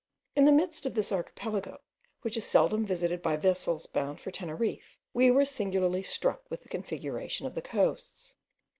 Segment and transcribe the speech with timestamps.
[0.35, 1.79] In the midst of this archipelago,
[2.23, 6.69] which is seldom visited by vessels bound for Teneriffe, we were singularly struck with the
[6.69, 8.33] configuration of the coasts.